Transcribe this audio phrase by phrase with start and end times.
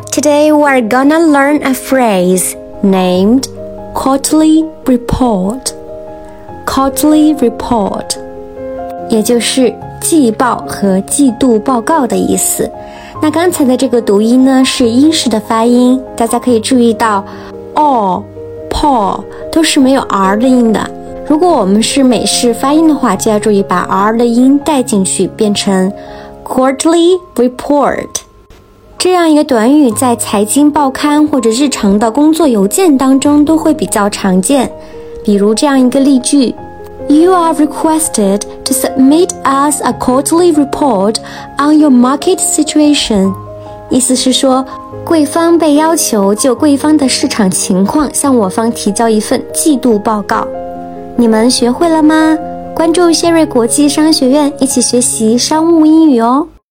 [0.00, 3.46] Today we're gonna learn a phrase named
[3.94, 5.72] quarterly report.
[6.66, 8.16] Quarterly report，
[9.08, 12.68] 也就是季报和季度报告的意思。
[13.22, 17.24] 那刚才的这个读音呢是英式的发音，大家可以注意到
[17.74, 18.22] ，all、
[18.68, 19.20] paw
[19.52, 20.90] 都是没有 r 的音的。
[21.28, 25.92] 如果我们是美式发音的话，就要注意把 r 的音带进去，变成
[26.44, 28.08] quarterly report。
[28.98, 34.70] 这样一个短语在财经报刊或者日常的工作邮件当中都会比较常见。
[35.24, 36.54] 比如这样一个例句
[37.08, 41.16] ：You are requested to submit us a quarterly report
[41.58, 43.32] on your market situation。
[43.90, 44.64] 意思是说，
[45.04, 50.46] 贵方被要求就贵方的市场情况向我方提交一份季度报告。
[51.16, 52.36] 你们学会了吗？
[52.74, 56.48] 关注谢瑞国际商学院，一起学习商务英语哦。